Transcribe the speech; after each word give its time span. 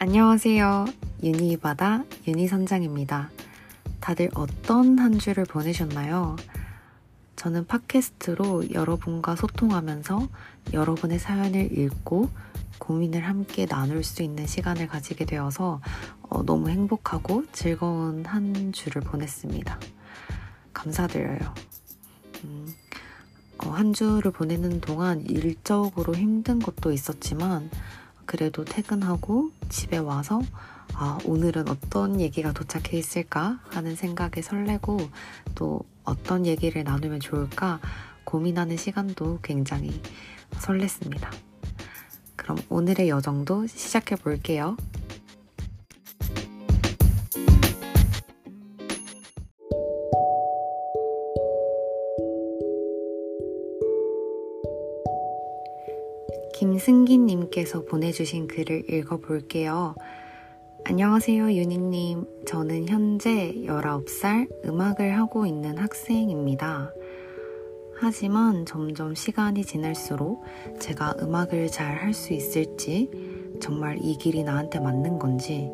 안녕하세요. 0.00 0.84
유니바다 1.24 2.04
유니선장입니다. 2.28 3.30
다들 3.98 4.30
어떤 4.34 4.96
한 4.96 5.18
주를 5.18 5.44
보내셨나요? 5.44 6.36
저는 7.34 7.66
팟캐스트로 7.66 8.70
여러분과 8.70 9.34
소통하면서 9.34 10.28
여러분의 10.72 11.18
사연을 11.18 11.76
읽고 11.76 12.30
고민을 12.78 13.22
함께 13.26 13.66
나눌 13.66 14.04
수 14.04 14.22
있는 14.22 14.46
시간을 14.46 14.86
가지게 14.86 15.24
되어서 15.24 15.80
어, 16.22 16.44
너무 16.44 16.68
행복하고 16.68 17.46
즐거운 17.50 18.24
한 18.24 18.72
주를 18.72 19.02
보냈습니다. 19.02 19.80
감사드려요. 20.74 21.54
음, 22.44 22.72
어, 23.64 23.70
한 23.70 23.92
주를 23.92 24.30
보내는 24.30 24.80
동안 24.80 25.22
일적으로 25.22 26.14
힘든 26.14 26.60
것도 26.60 26.92
있었지만 26.92 27.68
그래도 28.28 28.62
퇴근하고 28.62 29.52
집에 29.70 29.96
와서 29.96 30.42
아, 30.92 31.18
오늘은 31.24 31.66
어떤 31.70 32.20
얘기가 32.20 32.52
도착해 32.52 32.98
있을까 32.98 33.58
하는 33.70 33.96
생각에 33.96 34.42
설레고 34.42 34.98
또 35.54 35.80
어떤 36.04 36.44
얘기를 36.44 36.84
나누면 36.84 37.20
좋을까 37.20 37.80
고민하는 38.24 38.76
시간도 38.76 39.38
굉장히 39.42 40.02
설렜습니다. 40.50 41.30
그럼 42.36 42.58
오늘의 42.68 43.08
여정도 43.08 43.66
시작해 43.66 44.14
볼게요. 44.14 44.76
승기님께서 56.88 57.84
보내주신 57.84 58.48
글을 58.48 58.90
읽어볼게요. 58.90 59.94
안녕하세요, 60.86 61.52
유니님. 61.52 62.24
저는 62.46 62.88
현재 62.88 63.52
19살 63.66 64.48
음악을 64.64 65.18
하고 65.18 65.44
있는 65.44 65.76
학생입니다. 65.76 66.90
하지만 68.00 68.64
점점 68.64 69.14
시간이 69.14 69.66
지날수록 69.66 70.42
제가 70.80 71.16
음악을 71.20 71.66
잘 71.68 71.98
할 71.98 72.14
수 72.14 72.32
있을지, 72.32 73.10
정말 73.60 73.98
이 74.00 74.16
길이 74.16 74.42
나한테 74.42 74.80
맞는 74.80 75.18
건지, 75.18 75.70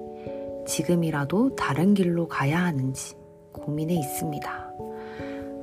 지금이라도 0.66 1.54
다른 1.54 1.94
길로 1.94 2.26
가야 2.26 2.64
하는지 2.64 3.14
고민해 3.52 3.94
있습니다. 3.94 4.72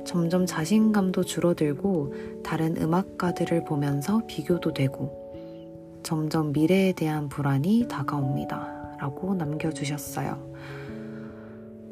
점점 0.06 0.46
자신감도 0.46 1.24
줄어들고 1.24 2.42
다른 2.42 2.74
음악가들을 2.80 3.64
보면서 3.64 4.22
비교도 4.26 4.72
되고 4.72 5.21
점점 6.02 6.52
미래에 6.52 6.92
대한 6.92 7.28
불안이 7.28 7.86
다가옵니다. 7.88 8.96
라고 8.98 9.34
남겨주셨어요. 9.34 10.54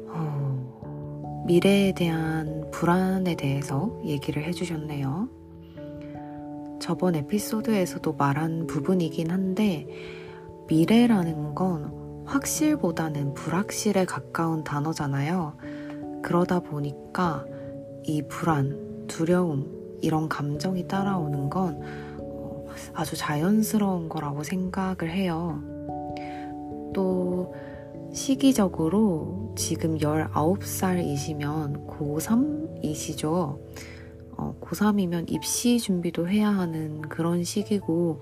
어, 0.07 1.43
미래에 1.45 1.93
대한 1.93 2.69
불안에 2.71 3.35
대해서 3.35 3.99
얘기를 4.05 4.43
해주셨네요. 4.43 5.29
저번 6.79 7.15
에피소드에서도 7.15 8.13
말한 8.13 8.67
부분이긴 8.67 9.29
한데 9.29 9.87
미래라는 10.67 11.53
건 11.53 12.23
확실보다는 12.25 13.33
불확실에 13.33 14.05
가까운 14.05 14.63
단어잖아요. 14.63 15.57
그러다 16.23 16.61
보니까 16.61 17.45
이 18.03 18.21
불안, 18.23 19.05
두려움, 19.07 19.97
이런 20.01 20.27
감정이 20.27 20.87
따라오는 20.87 21.49
건 21.49 21.81
어, 21.83 22.10
아주 22.93 23.15
자연스러운 23.15 24.09
거라고 24.09 24.43
생각을 24.43 25.11
해요. 25.11 25.61
또 26.93 27.53
시기적으로 28.13 29.53
지금 29.55 29.97
19살이시면 29.97 31.87
고3이시죠. 31.87 33.59
어, 34.37 34.55
고3이면 34.59 35.31
입시 35.31 35.79
준비도 35.79 36.27
해야 36.27 36.49
하는 36.49 37.01
그런 37.01 37.43
시기고 37.43 38.21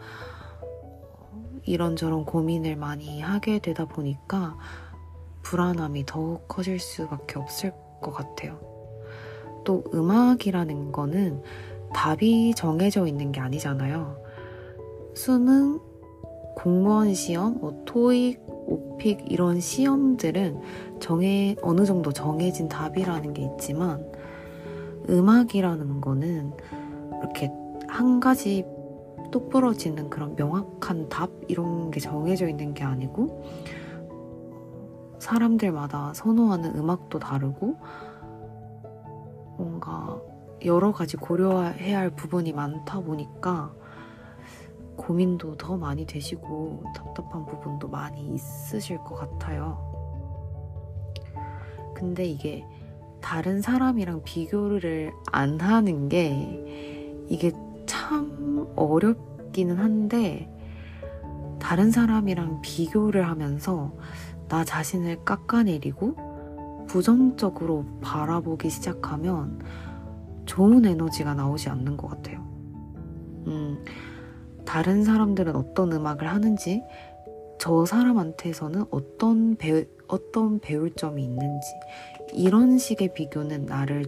이런저런 1.63 2.25
고민을 2.25 2.75
많이 2.75 3.21
하게 3.21 3.59
되다 3.59 3.85
보니까 3.85 4.57
불안함이 5.43 6.05
더욱 6.05 6.47
커질 6.47 6.79
수밖에 6.79 7.39
없을 7.39 7.73
것 8.01 8.11
같아요. 8.11 8.59
또 9.65 9.83
음악이라는 9.93 10.91
거는 10.91 11.41
답이 11.93 12.53
정해져 12.55 13.07
있는 13.07 13.31
게 13.31 13.39
아니잖아요. 13.39 14.28
수능, 15.19 15.81
공무원 16.55 17.13
시험, 17.13 17.59
뭐 17.59 17.83
토익, 17.83 18.41
오픽 18.47 19.29
이런 19.29 19.59
시험들은 19.59 20.61
정해 21.01 21.57
어느 21.61 21.83
정도 21.83 22.13
정해진 22.13 22.69
답이라는 22.69 23.33
게 23.33 23.41
있지만 23.43 24.09
음악이라는 25.09 25.99
거는 25.99 26.53
이렇게 27.19 27.51
한 27.89 28.21
가지 28.21 28.65
똑부러지는 29.29 30.09
그런 30.09 30.37
명확한 30.37 31.09
답 31.09 31.29
이런 31.49 31.91
게 31.91 31.99
정해져 31.99 32.47
있는 32.47 32.73
게 32.73 32.85
아니고 32.85 33.43
사람들마다 35.19 36.13
선호하는 36.13 36.77
음악도 36.77 37.19
다르고 37.19 37.75
뭔가 39.57 40.21
여러 40.63 40.93
가지 40.93 41.17
고려해야 41.17 41.99
할 41.99 42.09
부분이 42.09 42.53
많다 42.53 43.01
보니까 43.01 43.73
고민도 44.99 45.55
더 45.55 45.77
많이 45.77 46.05
되시고 46.05 46.83
답답한 46.93 47.45
부분도 47.45 47.87
많이 47.87 48.35
있으실 48.35 48.97
것 48.99 49.15
같아요. 49.15 49.79
근데 51.95 52.25
이게 52.25 52.65
다른 53.21 53.61
사람이랑 53.61 54.23
비교를 54.23 55.13
안 55.31 55.59
하는 55.61 56.09
게 56.09 57.25
이게 57.29 57.53
참 57.85 58.67
어렵기는 58.75 59.77
한데 59.77 60.53
다른 61.59 61.91
사람이랑 61.91 62.61
비교를 62.61 63.27
하면서 63.27 63.93
나 64.49 64.65
자신을 64.65 65.23
깎아내리고 65.23 66.85
부정적으로 66.87 67.85
바라보기 68.01 68.69
시작하면 68.69 69.61
좋은 70.45 70.85
에너지가 70.85 71.35
나오지 71.35 71.69
않는 71.69 71.95
것 71.95 72.07
같아요. 72.07 72.39
음, 73.47 73.83
다른 74.69 75.03
사람들은 75.03 75.55
어떤 75.55 75.91
음악을 75.91 76.27
하는지, 76.27 76.83
저 77.57 77.85
사람한테서는 77.87 78.85
어떤 78.91 79.55
배, 79.55 79.87
어떤 80.07 80.59
배울 80.59 80.93
점이 80.93 81.23
있는지, 81.23 81.67
이런 82.33 82.77
식의 82.77 83.15
비교는 83.15 83.65
나를 83.65 84.05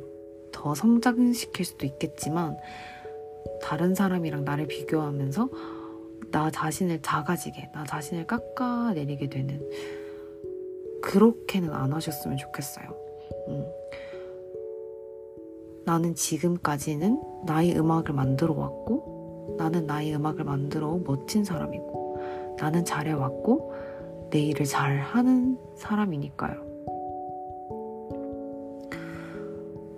더 0.51 0.75
성장시킬 0.75 1.66
수도 1.66 1.88
있겠지만, 1.88 2.59
다른 3.63 3.95
사람이랑 3.95 4.45
나를 4.45 4.67
비교하면서 4.67 5.49
나 6.29 6.51
자신을 6.51 7.01
작아지게, 7.01 7.72
나 7.73 7.83
자신을 7.83 8.28
깎아내리게 8.28 9.29
되는 9.29 9.67
그렇게는 11.01 11.73
안 11.73 11.91
하셨으면 11.91 12.38
좋겠어요. 12.38 12.85
음. 13.47 13.66
나는 15.85 16.13
지금까지는 16.13 17.19
나의 17.47 17.75
음악을 17.79 18.13
만들어 18.13 18.53
왔고, 18.53 19.10
나는 19.61 19.85
나의 19.85 20.16
음악을 20.16 20.44
만들어 20.44 20.99
멋진 21.05 21.44
사람이고, 21.44 22.55
나는 22.59 22.83
잘해왔고, 22.83 23.72
내 24.31 24.39
일을 24.39 24.66
잘 24.66 24.97
하는 24.97 25.55
사람이니까요. 25.75 26.55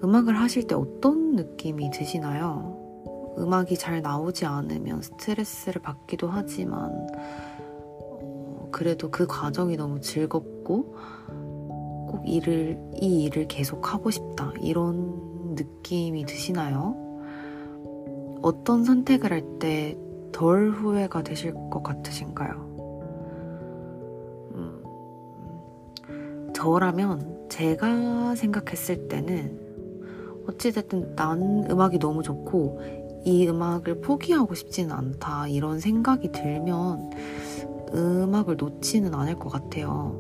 음악을 0.04 0.38
하실 0.38 0.68
때 0.68 0.76
어떤 0.76 1.38
느낌이 1.38 1.92
드시나요? 1.92 2.78
음악이 3.38 3.78
잘 3.78 4.02
나오지 4.02 4.46
않으면 4.46 5.02
스트레스를 5.02 5.82
받기도 5.82 6.28
하지만, 6.28 7.08
그래도 8.70 9.10
그 9.12 9.26
과정이 9.28 9.78
너무 9.78 10.02
즐겁고 10.02 10.96
꼭 12.10 12.22
일을 12.26 12.78
이 13.00 13.24
일을 13.24 13.48
계속 13.48 13.94
하고 13.94 14.12
싶다 14.12 14.52
이런 14.62 15.56
느낌이 15.56 16.26
드시나요? 16.26 17.03
어떤 18.44 18.84
선택을 18.84 19.32
할 19.32 19.60
때 19.60 19.98
덜 20.34 20.72
후회가 20.72 21.22
되실 21.24 21.54
것 21.70 21.82
같으신가요? 21.84 22.52
음, 24.56 24.84
저라면 26.54 27.48
제가 27.50 28.36
생각했을 28.36 29.08
때는 29.08 29.62
어찌됐든 30.50 31.16
난 31.16 31.66
음악이 31.70 32.00
너무 32.00 32.24
좋고 32.24 32.82
이 33.24 33.48
음악을 33.48 34.02
포기하고 34.02 34.54
싶지는 34.56 34.92
않다 34.92 35.48
이런 35.48 35.80
생각이 35.80 36.34
들면 36.34 37.12
음악을 37.94 38.58
놓지는 38.58 39.14
않을 39.14 39.36
것 39.36 39.50
같아요. 39.50 40.20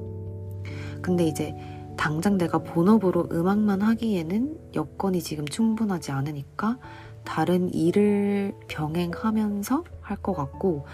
근데 1.01 1.25
이제 1.25 1.53
당장 1.97 2.37
내가 2.37 2.59
본업으로 2.59 3.27
음악만 3.31 3.81
하기에는 3.81 4.57
여건이 4.75 5.21
지금 5.21 5.45
충분하지 5.45 6.11
않으니까 6.11 6.77
다른 7.25 7.73
일을 7.73 8.53
병행하면서 8.67 9.83
할 10.01 10.17
것 10.17 10.33
같고 10.33 10.85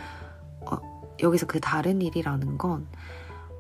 어, 0.62 0.78
여기서 1.22 1.46
그 1.46 1.60
다른 1.60 2.02
일이라는 2.02 2.58
건 2.58 2.88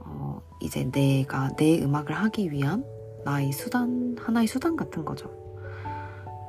어, 0.02 0.42
이제 0.62 0.90
내가 0.92 1.50
내 1.56 1.82
음악을 1.82 2.14
하기 2.14 2.52
위한 2.52 2.84
나의 3.26 3.52
수단, 3.52 4.16
하나의 4.20 4.48
수단 4.48 4.76
같은 4.76 5.06
거죠. 5.06 5.30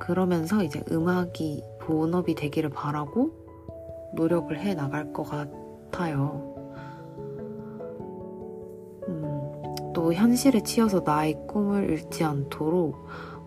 그러면서 0.01 0.63
이제 0.63 0.83
음악이 0.91 1.63
본업이 1.83 2.35
되기를 2.35 2.71
바라고 2.71 3.33
노력을 4.15 4.57
해 4.59 4.75
나갈 4.75 5.13
것 5.13 5.25
같아요. 5.25 6.55
음, 9.09 9.93
또 9.95 10.13
현실에 10.13 10.63
치여서 10.63 11.03
나의 11.05 11.37
꿈을 11.47 11.91
잃지 11.91 12.25
않도록 12.25 13.07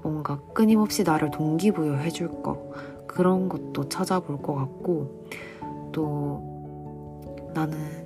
뭔가 0.10 0.40
끊임없이 0.54 1.04
나를 1.04 1.32
동기부여해 1.32 2.10
줄 2.12 2.30
거, 2.44 2.72
그런 3.08 3.50
것도 3.50 3.90
찾아볼 3.90 4.42
것 4.42 4.54
같고, 4.56 5.26
또 5.92 7.52
나는 7.54 8.04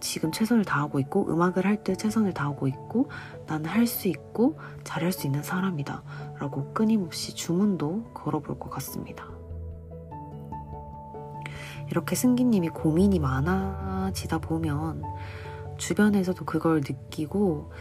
지금 0.00 0.32
최선을 0.32 0.64
다하고 0.64 0.98
있고 0.98 1.28
음악을 1.28 1.64
할 1.64 1.84
때 1.84 1.94
최선을 1.94 2.34
다하고 2.34 2.66
있고 2.66 3.08
나는 3.46 3.66
할 3.66 3.86
수 3.86 4.08
있고 4.08 4.58
잘할 4.84 5.12
수 5.12 5.26
있는 5.26 5.42
사람이다 5.42 6.02
라고 6.38 6.72
끊임없이 6.74 7.34
주문도 7.34 8.10
걸어볼 8.12 8.58
것 8.58 8.68
같습니다. 8.70 9.24
이렇게 11.88 12.16
승기님이 12.16 12.70
고민이 12.70 13.20
많아지다 13.20 14.38
보면 14.38 15.02
주변에서도 15.82 16.44
그걸 16.44 16.76
느끼고 16.76 17.72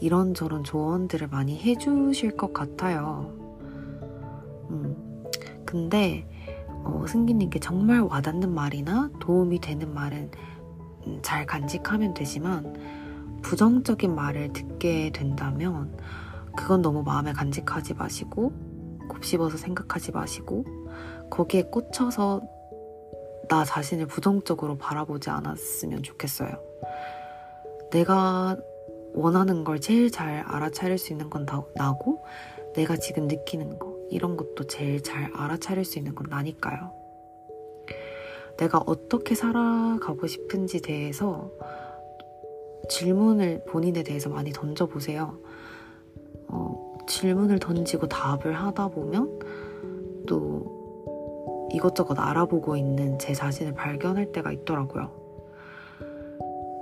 이런저런 0.00 0.64
조언들을 0.64 1.28
많이 1.28 1.60
해주실 1.60 2.36
것 2.38 2.54
같아요. 2.54 3.34
음, 4.70 5.26
근데 5.66 6.26
어, 6.68 7.04
승기님께 7.06 7.60
정말 7.60 8.00
와닿는 8.00 8.54
말이나 8.54 9.10
도움이 9.20 9.60
되는 9.60 9.92
말은 9.92 10.30
음, 11.06 11.18
잘 11.20 11.44
간직하면 11.44 12.14
되지만 12.14 13.40
부정적인 13.42 14.14
말을 14.14 14.54
듣게 14.54 15.10
된다면 15.12 15.94
그건 16.56 16.80
너무 16.80 17.02
마음에 17.02 17.34
간직하지 17.34 17.94
마시고 17.94 18.52
곱씹어서 19.06 19.58
생각하지 19.58 20.12
마시고 20.12 20.64
거기에 21.28 21.64
꽂혀서 21.64 22.40
나 23.48 23.64
자신을 23.64 24.06
부정적으로 24.06 24.78
바라보지 24.78 25.28
않았으면 25.28 26.02
좋겠어요. 26.02 26.70
내가 27.90 28.56
원하는 29.14 29.64
걸 29.64 29.80
제일 29.80 30.10
잘 30.10 30.44
알아차릴 30.46 30.98
수 30.98 31.12
있는 31.12 31.30
건 31.30 31.46
나고 31.74 32.24
내가 32.74 32.96
지금 32.96 33.26
느끼는 33.26 33.78
거 33.78 33.96
이런 34.10 34.36
것도 34.36 34.66
제일 34.66 35.02
잘 35.02 35.30
알아차릴 35.34 35.84
수 35.84 35.98
있는 35.98 36.14
건 36.14 36.26
나니까요. 36.30 36.92
내가 38.56 38.82
어떻게 38.86 39.34
살아가고 39.34 40.26
싶은지 40.26 40.82
대해서 40.82 41.50
질문을 42.88 43.64
본인에 43.64 44.02
대해서 44.02 44.28
많이 44.28 44.52
던져보세요. 44.52 45.38
어, 46.48 46.98
질문을 47.06 47.58
던지고 47.58 48.08
답을 48.08 48.52
하다 48.52 48.88
보면 48.88 49.38
또 50.26 51.68
이것저것 51.72 52.18
알아보고 52.18 52.76
있는 52.76 53.18
제 53.18 53.32
자신을 53.32 53.74
발견할 53.74 54.32
때가 54.32 54.52
있더라고요. 54.52 55.19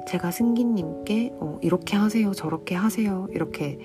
제가 0.08 0.31
승기님께 0.31 1.34
어, 1.38 1.58
이렇게 1.60 1.96
하세요, 1.99 2.32
저렇게 2.32 2.75
하세요, 2.75 3.28
이렇게 3.31 3.78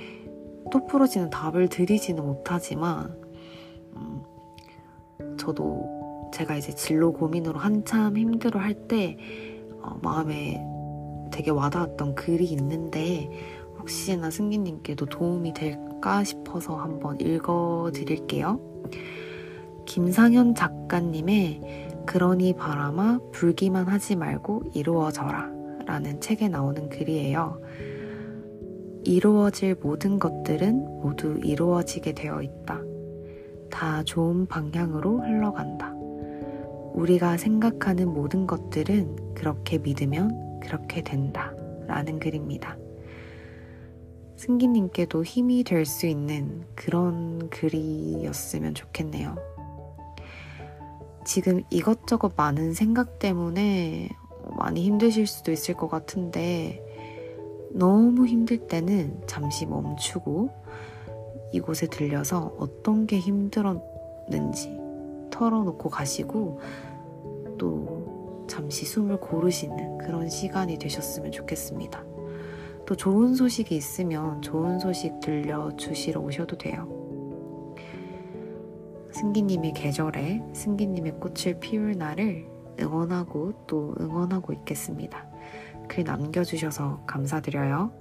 똑부러지는 0.72 1.30
답을 1.30 1.68
드리지는 1.68 2.24
못하지만, 2.24 3.14
음, 3.98 4.24
저도 5.38 6.32
제가 6.34 6.56
이제 6.56 6.74
진로 6.74 7.12
고민으로 7.12 7.60
한참 7.60 8.18
힘들어 8.18 8.62
할 8.62 8.88
때 8.88 9.18
어, 9.82 10.00
마음에 10.02 10.66
되게 11.30 11.52
와닿았던 11.52 12.16
글이 12.16 12.46
있는데 12.46 13.30
혹시나 13.80 14.30
승기님께도 14.32 15.08
도움이 15.08 15.54
될까 15.54 16.24
싶어서 16.24 16.78
한번 16.78 17.20
읽어 17.20 17.92
드릴게요. 17.94 18.62
김상현 19.86 20.56
작가님의 20.56 22.06
그러니 22.06 22.54
바람아 22.54 23.20
불기만 23.34 23.88
하지 23.88 24.16
말고 24.16 24.72
이루어져라 24.74 25.63
라는 25.86 26.20
책에 26.22 26.48
나오는 26.48 26.90
글이에요. 26.90 27.62
이루어질 29.04 29.76
모든 29.82 30.18
것들은 30.20 31.02
모두 31.02 31.40
이루어지게 31.44 32.14
되어 32.14 32.42
있다. 32.42 32.82
다 33.70 34.04
좋은 34.04 34.46
방향으로 34.46 35.22
흘러간다. 35.22 35.94
우리가 36.94 37.38
생각하는 37.38 38.14
모든 38.14 38.48
것들은 38.48 39.34
그렇게 39.34 39.78
믿으면 39.80 40.60
그렇게 40.62 41.02
된다. 41.02 41.54
라는 41.88 42.20
글입니다. 42.20 42.78
승기님께도 44.38 45.24
힘이 45.24 45.64
될 45.64 45.86
수 45.86 46.06
있는 46.06 46.64
그런 46.76 47.50
글이었으면 47.50 48.74
좋겠네요. 48.74 49.36
지금 51.26 51.64
이것저것 51.70 52.34
많은 52.36 52.74
생각 52.74 53.20
때문에 53.20 54.10
많이 54.58 54.84
힘드실 54.84 55.28
수도 55.28 55.52
있을 55.52 55.76
것 55.76 55.88
같은데 55.90 56.84
너무 57.72 58.28
힘들 58.28 58.68
때는 58.68 59.22
잠시 59.26 59.66
멈추고 59.66 60.50
이곳에 61.52 61.88
들려서 61.88 62.54
어떤 62.58 63.08
게 63.08 63.20
힘들었는지 63.20 64.78
털어놓고 65.32 65.90
가시고 65.90 66.60
또 67.58 68.46
잠시 68.48 68.86
숨을 68.86 69.20
고르시는 69.20 69.98
그런 69.98 70.30
시간이 70.30 70.78
되셨으면 70.78 71.32
좋겠습니다. 71.32 72.04
또 72.86 72.96
좋은 72.96 73.34
소식이 73.34 73.76
있으면 73.76 74.42
좋은 74.42 74.80
소식 74.80 75.20
들려주시러 75.20 76.20
오셔도 76.20 76.58
돼요. 76.58 76.88
승기님의 79.12 79.74
계절에 79.74 80.44
승기님의 80.54 81.14
꽃을 81.20 81.60
피울 81.60 81.98
날을 81.98 82.53
응원하고 82.80 83.66
또 83.68 83.96
응원하고 84.00 84.54
있겠습니다. 84.54 85.26
글 85.88 86.04
남겨주셔서 86.04 87.04
감사드려요. 87.06 87.92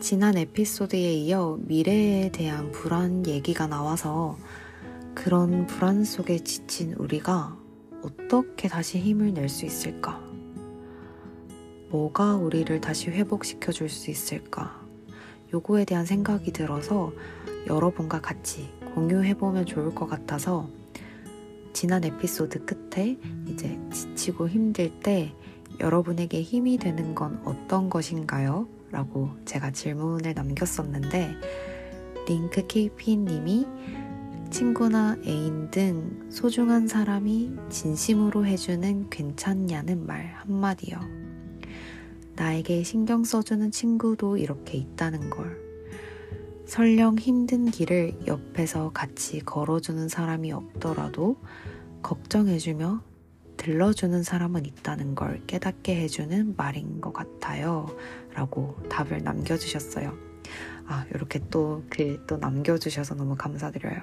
지난 0.00 0.36
에피소드에 0.36 1.12
이어 1.12 1.58
미래에 1.60 2.30
대한 2.32 2.72
불안 2.72 3.26
얘기가 3.26 3.66
나와서 3.68 4.36
그런 5.14 5.66
불안 5.66 6.04
속에 6.04 6.38
지친 6.38 6.94
우리가 6.94 7.56
어떻게 8.02 8.66
다시 8.68 8.98
힘을 8.98 9.34
낼 9.34 9.48
수 9.48 9.66
있을까? 9.66 10.29
뭐가 11.90 12.36
우리를 12.36 12.80
다시 12.80 13.10
회복시켜 13.10 13.72
줄 13.72 13.88
수 13.88 14.10
있을까? 14.10 14.80
요거에 15.52 15.84
대한 15.84 16.06
생각이 16.06 16.52
들어서 16.52 17.12
여러분과 17.66 18.20
같이 18.20 18.70
공유해보면 18.94 19.66
좋을 19.66 19.94
것 19.94 20.06
같아서 20.06 20.68
지난 21.72 22.04
에피소드 22.04 22.64
끝에 22.64 23.18
이제 23.48 23.78
지치고 23.92 24.48
힘들 24.48 24.90
때 25.00 25.34
여러분에게 25.80 26.42
힘이 26.42 26.78
되는 26.78 27.14
건 27.14 27.40
어떤 27.44 27.90
것인가요? 27.90 28.68
라고 28.90 29.30
제가 29.44 29.70
질문을 29.70 30.34
남겼었는데 30.34 31.34
링크 32.28 32.66
KP님이 32.66 33.66
친구나 34.50 35.16
애인 35.24 35.70
등 35.70 36.28
소중한 36.30 36.86
사람이 36.86 37.56
진심으로 37.70 38.46
해주는 38.46 39.10
괜찮냐는 39.10 40.06
말 40.06 40.34
한마디요. 40.38 41.19
나에게 42.40 42.84
신경 42.84 43.22
써주는 43.22 43.70
친구도 43.70 44.38
이렇게 44.38 44.78
있다는 44.78 45.28
걸. 45.28 45.60
설령 46.64 47.18
힘든 47.18 47.70
길을 47.70 48.26
옆에서 48.26 48.92
같이 48.92 49.40
걸어주는 49.40 50.08
사람이 50.08 50.50
없더라도 50.50 51.36
걱정해주며 52.00 53.02
들러주는 53.58 54.22
사람은 54.22 54.64
있다는 54.64 55.14
걸 55.14 55.42
깨닫게 55.46 55.94
해주는 56.00 56.54
말인 56.56 57.02
것 57.02 57.12
같아요. 57.12 57.94
라고 58.32 58.74
답을 58.88 59.22
남겨주셨어요. 59.22 60.16
아, 60.86 61.04
이렇게 61.14 61.40
또 61.50 61.84
글 61.90 62.24
또 62.26 62.38
남겨주셔서 62.38 63.16
너무 63.16 63.36
감사드려요. 63.36 64.00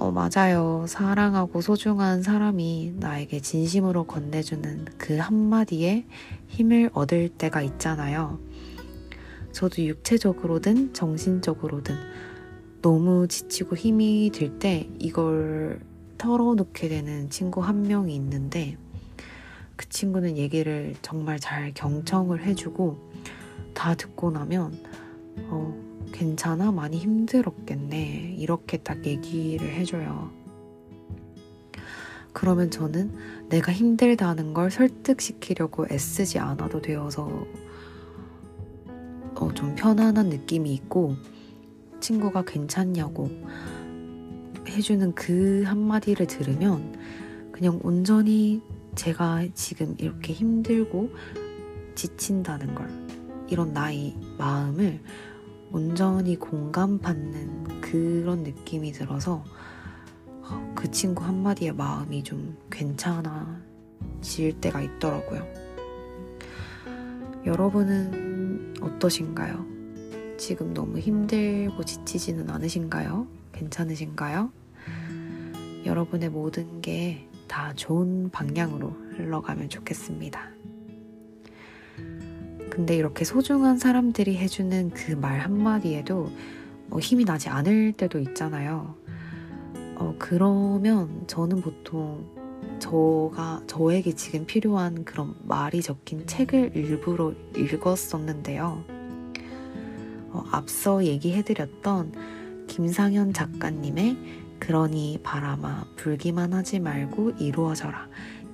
어, 0.00 0.12
맞아요. 0.12 0.84
사랑하고 0.86 1.60
소중한 1.60 2.22
사람이 2.22 2.94
나에게 2.98 3.40
진심으로 3.40 4.04
건네주는 4.04 4.84
그 4.96 5.16
한마디에 5.16 6.06
힘을 6.46 6.90
얻을 6.92 7.30
때가 7.30 7.62
있잖아요. 7.62 8.38
저도 9.50 9.82
육체적으로든 9.84 10.94
정신적으로든 10.94 11.96
너무 12.80 13.26
지치고 13.26 13.74
힘이 13.74 14.30
들 14.32 14.60
때 14.60 14.88
이걸 15.00 15.80
털어놓게 16.16 16.88
되는 16.88 17.28
친구 17.28 17.60
한 17.60 17.82
명이 17.82 18.14
있는데 18.14 18.76
그 19.74 19.88
친구는 19.88 20.36
얘기를 20.36 20.94
정말 21.02 21.40
잘 21.40 21.72
경청을 21.74 22.44
해주고 22.44 22.96
다 23.74 23.96
듣고 23.96 24.30
나면 24.30 24.78
어, 25.48 25.87
괜찮아? 26.12 26.72
많이 26.72 26.98
힘들었겠네. 26.98 28.36
이렇게 28.38 28.78
딱 28.78 29.04
얘기를 29.04 29.68
해줘요. 29.68 30.30
그러면 32.32 32.70
저는 32.70 33.12
내가 33.48 33.72
힘들다는 33.72 34.54
걸 34.54 34.70
설득시키려고 34.70 35.86
애쓰지 35.90 36.38
않아도 36.38 36.80
되어서 36.80 37.28
어, 39.34 39.52
좀 39.54 39.74
편안한 39.74 40.28
느낌이 40.28 40.72
있고 40.74 41.16
친구가 42.00 42.44
괜찮냐고 42.44 43.28
해주는 44.68 45.14
그 45.14 45.62
한마디를 45.66 46.26
들으면 46.26 46.96
그냥 47.52 47.80
온전히 47.82 48.62
제가 48.94 49.46
지금 49.54 49.94
이렇게 49.98 50.32
힘들고 50.32 51.10
지친다는 51.94 52.74
걸 52.74 52.88
이런 53.48 53.72
나의 53.72 54.16
마음을 54.38 55.00
온전히 55.70 56.36
공감받는 56.36 57.80
그런 57.80 58.42
느낌이 58.42 58.92
들어서 58.92 59.44
어, 60.26 60.72
그 60.74 60.90
친구 60.90 61.24
한마디의 61.24 61.74
마음이 61.74 62.22
좀 62.22 62.56
괜찮아질 62.70 64.60
때가 64.60 64.80
있더라고요. 64.82 65.46
여러분은 67.44 68.74
어떠신가요? 68.80 69.66
지금 70.38 70.72
너무 70.72 70.98
힘들고 70.98 71.84
지치지는 71.84 72.48
않으신가요? 72.50 73.26
괜찮으신가요? 73.52 74.50
여러분의 75.84 76.30
모든 76.30 76.80
게 76.80 77.28
다 77.48 77.72
좋은 77.74 78.30
방향으로 78.30 78.90
흘러가면 79.16 79.68
좋겠습니다. 79.70 80.50
근데 82.70 82.96
이렇게 82.96 83.24
소중한 83.24 83.78
사람들이 83.78 84.36
해주는 84.38 84.90
그 84.90 85.12
말 85.16 85.40
한마디에도 85.40 86.30
뭐 86.86 87.00
힘이 87.00 87.24
나지 87.24 87.48
않을 87.48 87.92
때도 87.92 88.18
있잖아요. 88.20 88.94
어, 89.96 90.14
그러면 90.18 91.24
저는 91.26 91.60
보통 91.60 92.24
저가 92.78 93.62
저에게 93.66 94.14
지금 94.14 94.46
필요한 94.46 95.04
그런 95.04 95.34
말이 95.42 95.82
적힌 95.82 96.26
책을 96.26 96.72
일부러 96.74 97.32
읽었었는데요. 97.56 98.84
어, 100.30 100.44
앞서 100.52 101.04
얘기해드렸던 101.04 102.12
김상현 102.68 103.32
작가님의 103.32 104.16
그러니 104.60 105.20
바람아 105.22 105.86
불기만 105.96 106.52
하지 106.52 106.80
말고 106.80 107.32
이루어져라 107.38 108.08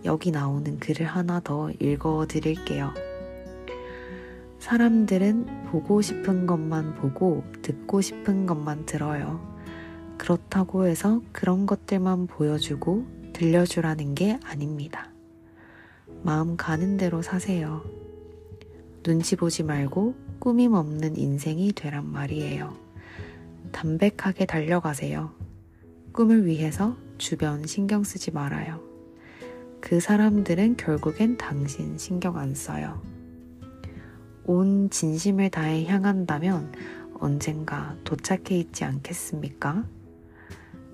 여기 0.05 0.31
나오는 0.31 0.79
글을 0.79 1.07
하나 1.07 1.41
더 1.41 1.71
읽어드릴게요. 1.81 2.93
사람들은 4.65 5.67
보고 5.67 6.01
싶은 6.01 6.47
것만 6.47 6.95
보고 6.95 7.45
듣고 7.61 8.01
싶은 8.01 8.47
것만 8.47 8.87
들어요. 8.87 9.39
그렇다고 10.17 10.87
해서 10.87 11.21
그런 11.33 11.67
것들만 11.67 12.29
보여주고 12.29 13.05
들려주라는 13.35 14.15
게 14.15 14.39
아닙니다. 14.43 15.11
마음 16.23 16.57
가는 16.57 16.97
대로 16.97 17.21
사세요. 17.21 17.85
눈치 19.03 19.37
보지 19.37 19.65
말고 19.65 20.15
꾸밈 20.39 20.75
없는 20.75 21.19
인생이 21.19 21.75
되란 21.75 22.11
말이에요. 22.11 22.75
담백하게 23.71 24.47
달려가세요. 24.47 25.31
꿈을 26.13 26.47
위해서 26.47 26.97
주변 27.19 27.67
신경 27.67 28.03
쓰지 28.03 28.31
말아요. 28.31 28.81
그 29.83 30.01
사람들은 30.01 30.79
결국엔 30.79 31.37
당신 31.37 31.99
신경 31.99 32.39
안 32.39 32.55
써요. 32.55 33.14
온 34.47 34.91
진심을 34.91 35.51
다해 35.51 35.87
향한다면 35.87 36.73
언젠가 37.19 37.97
도착해 38.05 38.59
있지 38.59 38.85
않겠습니까? 38.85 39.85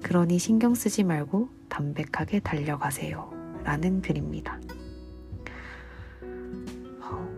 그러니 0.02 0.38
신경 0.38 0.75
쓰지 0.75 1.04
말고 1.04 1.49
담백하게 1.69 2.40
달려가세요. 2.40 3.33
라는 3.64 4.00
글입니다. 4.00 4.59
어, 7.02 7.28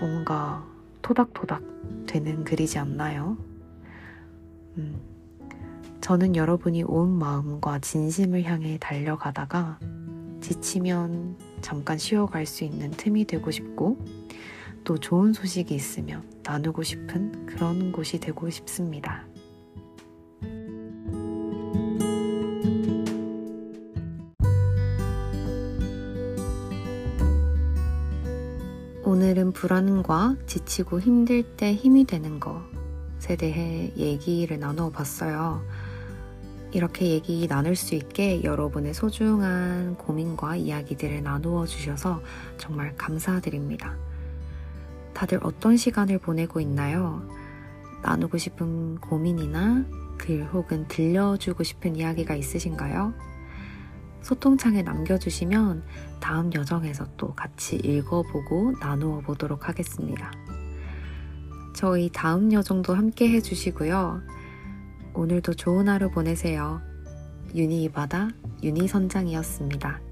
뭔가 0.00 0.64
토닥토닥 1.02 1.62
되는 2.06 2.44
글이지 2.44 2.78
않나요? 2.78 3.36
음, 4.76 5.00
저는 6.00 6.36
여러분이 6.36 6.84
온 6.84 7.18
마음과 7.18 7.80
진심을 7.80 8.44
향해 8.44 8.78
달려가다가 8.80 9.78
지치면 10.40 11.36
잠깐 11.60 11.98
쉬어갈 11.98 12.46
수 12.46 12.64
있는 12.64 12.90
틈이 12.92 13.24
되고 13.24 13.50
싶고 13.50 13.98
또 14.88 14.96
좋은 14.96 15.34
소식이 15.34 15.74
있으면 15.74 16.26
나누고 16.42 16.82
싶은 16.82 17.44
그런 17.44 17.92
곳이 17.92 18.18
되고 18.18 18.48
싶습니다. 18.48 19.26
오늘은 29.04 29.52
불안과 29.52 30.36
지치고 30.46 31.00
힘들 31.00 31.42
때 31.42 31.74
힘이 31.74 32.06
되는 32.06 32.40
것에 32.40 33.36
대해 33.36 33.92
얘기를 33.94 34.58
나누어 34.58 34.88
봤어요. 34.88 35.62
이렇게 36.72 37.08
얘기 37.08 37.46
나눌 37.46 37.76
수 37.76 37.94
있게 37.94 38.42
여러분의 38.42 38.94
소중한 38.94 39.96
고민과 39.98 40.56
이야기들을 40.56 41.22
나누어 41.22 41.66
주셔서 41.66 42.22
정말 42.56 42.96
감사드립니다. 42.96 44.07
다들 45.18 45.40
어떤 45.42 45.76
시간을 45.76 46.20
보내고 46.20 46.60
있나요? 46.60 47.28
나누고 48.02 48.38
싶은 48.38 49.00
고민이나 49.00 49.84
글 50.16 50.44
혹은 50.44 50.86
들려주고 50.86 51.64
싶은 51.64 51.96
이야기가 51.96 52.36
있으신가요? 52.36 53.12
소통창에 54.22 54.82
남겨주시면 54.82 55.82
다음 56.20 56.54
여정에서 56.54 57.08
또 57.16 57.34
같이 57.34 57.74
읽어보고 57.74 58.74
나누어 58.78 59.18
보도록 59.18 59.68
하겠습니다. 59.68 60.30
저희 61.74 62.10
다음 62.12 62.52
여정도 62.52 62.94
함께 62.94 63.28
해주시고요. 63.28 64.22
오늘도 65.14 65.54
좋은 65.54 65.88
하루 65.88 66.12
보내세요. 66.12 66.80
유니 67.56 67.82
이바다 67.82 68.28
유니 68.62 68.86
선장이었습니다. 68.86 70.07